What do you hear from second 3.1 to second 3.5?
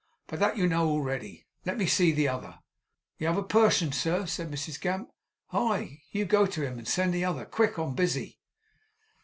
'The t'other